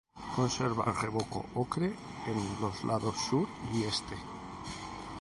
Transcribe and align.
Conserva 0.35 0.85
el 0.87 0.95
revoco, 0.99 1.45
ocre, 1.53 1.93
en 2.25 2.59
los 2.59 2.83
lados 2.85 3.15
sur 3.29 3.47
y 3.71 3.83
este. 3.83 4.15